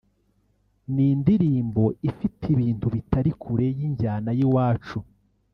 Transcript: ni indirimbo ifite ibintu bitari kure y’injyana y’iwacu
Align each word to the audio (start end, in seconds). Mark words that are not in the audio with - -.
ni 0.93 1.05
indirimbo 1.15 1.83
ifite 2.09 2.43
ibintu 2.53 2.85
bitari 2.95 3.31
kure 3.41 3.67
y’injyana 3.77 4.29
y’iwacu 4.37 4.97